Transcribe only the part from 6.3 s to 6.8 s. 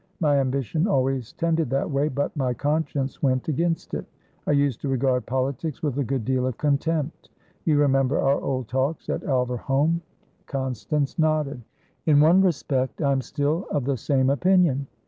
of